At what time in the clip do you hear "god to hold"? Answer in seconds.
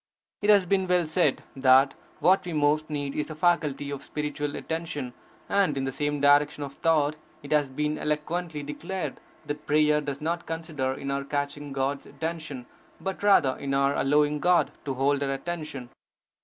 14.39-15.21